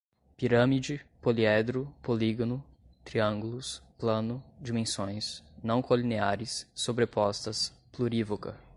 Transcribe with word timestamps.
pirâmide, 0.35 1.01
poliedro, 1.21 1.93
polígono, 2.01 2.63
triângulos, 3.03 3.83
plano, 3.99 4.43
dimensões, 4.59 5.43
não 5.63 5.79
colineares, 5.79 6.67
sobrepostas, 6.73 7.71
plurívoca 7.91 8.59